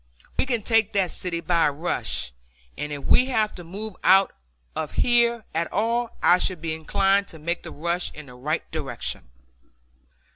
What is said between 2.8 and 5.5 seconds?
if we have to move out of here